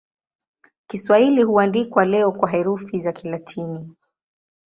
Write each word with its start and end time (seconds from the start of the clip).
Kiswahili 0.87 1.43
huandikwa 1.43 2.05
leo 2.05 2.31
kwa 2.31 2.49
herufi 2.49 2.99
za 2.99 3.11
Kilatini. 3.11 3.93